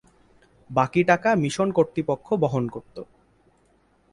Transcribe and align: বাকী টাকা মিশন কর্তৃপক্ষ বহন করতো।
বাকী 0.69 1.01
টাকা 1.03 1.29
মিশন 1.35 1.67
কর্তৃপক্ষ 1.71 2.27
বহন 2.43 2.63
করতো। 2.67 3.01